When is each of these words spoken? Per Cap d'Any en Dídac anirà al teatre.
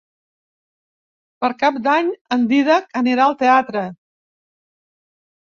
Per 1.45 1.51
Cap 1.63 1.77
d'Any 1.89 2.09
en 2.37 2.47
Dídac 2.53 2.99
anirà 3.03 3.27
al 3.27 3.37
teatre. 3.45 3.85